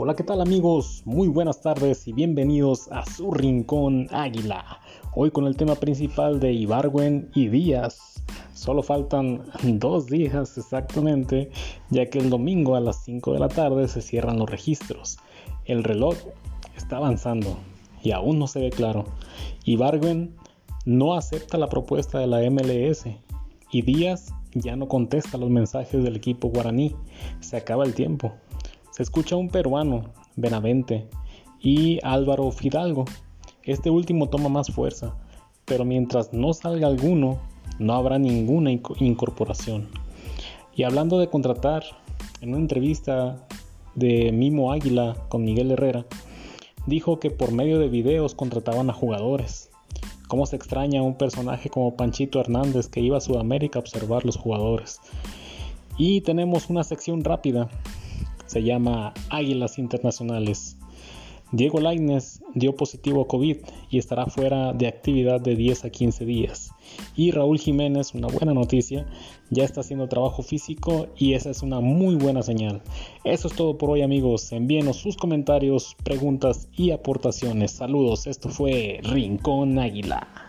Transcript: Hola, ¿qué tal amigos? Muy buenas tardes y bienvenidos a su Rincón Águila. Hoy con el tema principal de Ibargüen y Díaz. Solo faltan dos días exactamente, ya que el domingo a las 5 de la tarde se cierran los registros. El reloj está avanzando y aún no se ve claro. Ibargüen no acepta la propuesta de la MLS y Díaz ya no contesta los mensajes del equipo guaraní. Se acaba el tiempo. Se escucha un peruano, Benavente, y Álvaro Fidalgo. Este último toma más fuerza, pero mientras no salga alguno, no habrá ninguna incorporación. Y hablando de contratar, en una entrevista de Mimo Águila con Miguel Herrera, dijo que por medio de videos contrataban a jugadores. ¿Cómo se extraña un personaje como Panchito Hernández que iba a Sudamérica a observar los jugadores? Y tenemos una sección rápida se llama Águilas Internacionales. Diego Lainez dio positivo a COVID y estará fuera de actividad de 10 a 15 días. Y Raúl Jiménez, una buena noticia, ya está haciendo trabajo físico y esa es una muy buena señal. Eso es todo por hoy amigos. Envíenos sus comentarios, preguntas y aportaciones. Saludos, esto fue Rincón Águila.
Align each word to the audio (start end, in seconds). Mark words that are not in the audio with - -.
Hola, 0.00 0.14
¿qué 0.14 0.22
tal 0.22 0.40
amigos? 0.40 1.02
Muy 1.06 1.26
buenas 1.26 1.60
tardes 1.60 2.06
y 2.06 2.12
bienvenidos 2.12 2.86
a 2.92 3.04
su 3.04 3.32
Rincón 3.32 4.06
Águila. 4.12 4.78
Hoy 5.12 5.32
con 5.32 5.44
el 5.44 5.56
tema 5.56 5.74
principal 5.74 6.38
de 6.38 6.52
Ibargüen 6.52 7.30
y 7.34 7.48
Díaz. 7.48 8.22
Solo 8.54 8.84
faltan 8.84 9.42
dos 9.64 10.06
días 10.06 10.56
exactamente, 10.56 11.50
ya 11.90 12.08
que 12.08 12.20
el 12.20 12.30
domingo 12.30 12.76
a 12.76 12.80
las 12.80 13.02
5 13.02 13.32
de 13.32 13.40
la 13.40 13.48
tarde 13.48 13.88
se 13.88 14.00
cierran 14.00 14.38
los 14.38 14.48
registros. 14.48 15.18
El 15.64 15.82
reloj 15.82 16.14
está 16.76 16.98
avanzando 16.98 17.56
y 18.00 18.12
aún 18.12 18.38
no 18.38 18.46
se 18.46 18.60
ve 18.60 18.70
claro. 18.70 19.04
Ibargüen 19.64 20.36
no 20.84 21.14
acepta 21.14 21.58
la 21.58 21.68
propuesta 21.68 22.20
de 22.20 22.28
la 22.28 22.48
MLS 22.48 23.04
y 23.72 23.82
Díaz 23.82 24.32
ya 24.54 24.76
no 24.76 24.86
contesta 24.86 25.38
los 25.38 25.50
mensajes 25.50 26.04
del 26.04 26.14
equipo 26.14 26.50
guaraní. 26.50 26.94
Se 27.40 27.56
acaba 27.56 27.84
el 27.84 27.94
tiempo. 27.94 28.32
Se 28.98 29.04
escucha 29.04 29.36
un 29.36 29.48
peruano, 29.48 30.06
Benavente, 30.34 31.06
y 31.60 32.00
Álvaro 32.02 32.50
Fidalgo. 32.50 33.04
Este 33.62 33.90
último 33.90 34.28
toma 34.28 34.48
más 34.48 34.72
fuerza, 34.72 35.14
pero 35.66 35.84
mientras 35.84 36.32
no 36.32 36.52
salga 36.52 36.88
alguno, 36.88 37.38
no 37.78 37.94
habrá 37.94 38.18
ninguna 38.18 38.72
incorporación. 38.72 39.86
Y 40.74 40.82
hablando 40.82 41.20
de 41.20 41.28
contratar, 41.28 41.84
en 42.40 42.48
una 42.48 42.58
entrevista 42.58 43.46
de 43.94 44.32
Mimo 44.32 44.72
Águila 44.72 45.14
con 45.28 45.44
Miguel 45.44 45.70
Herrera, 45.70 46.04
dijo 46.86 47.20
que 47.20 47.30
por 47.30 47.52
medio 47.52 47.78
de 47.78 47.88
videos 47.88 48.34
contrataban 48.34 48.90
a 48.90 48.94
jugadores. 48.94 49.70
¿Cómo 50.26 50.44
se 50.44 50.56
extraña 50.56 51.02
un 51.02 51.14
personaje 51.14 51.70
como 51.70 51.94
Panchito 51.94 52.40
Hernández 52.40 52.88
que 52.88 52.98
iba 52.98 53.18
a 53.18 53.20
Sudamérica 53.20 53.78
a 53.78 53.82
observar 53.82 54.26
los 54.26 54.36
jugadores? 54.36 55.00
Y 55.96 56.22
tenemos 56.22 56.68
una 56.68 56.82
sección 56.82 57.22
rápida 57.22 57.68
se 58.48 58.62
llama 58.62 59.14
Águilas 59.30 59.78
Internacionales. 59.78 60.76
Diego 61.50 61.80
Lainez 61.80 62.42
dio 62.54 62.76
positivo 62.76 63.22
a 63.22 63.26
COVID 63.26 63.56
y 63.88 63.98
estará 63.98 64.26
fuera 64.26 64.74
de 64.74 64.86
actividad 64.86 65.40
de 65.40 65.56
10 65.56 65.86
a 65.86 65.90
15 65.90 66.26
días. 66.26 66.72
Y 67.16 67.30
Raúl 67.30 67.58
Jiménez, 67.58 68.14
una 68.14 68.28
buena 68.28 68.52
noticia, 68.52 69.06
ya 69.48 69.64
está 69.64 69.80
haciendo 69.80 70.08
trabajo 70.08 70.42
físico 70.42 71.06
y 71.16 71.32
esa 71.32 71.48
es 71.48 71.62
una 71.62 71.80
muy 71.80 72.16
buena 72.16 72.42
señal. 72.42 72.82
Eso 73.24 73.48
es 73.48 73.54
todo 73.54 73.78
por 73.78 73.90
hoy 73.90 74.02
amigos. 74.02 74.52
Envíenos 74.52 74.96
sus 74.96 75.16
comentarios, 75.16 75.96
preguntas 76.04 76.68
y 76.76 76.90
aportaciones. 76.90 77.70
Saludos, 77.70 78.26
esto 78.26 78.50
fue 78.50 79.00
Rincón 79.02 79.78
Águila. 79.78 80.47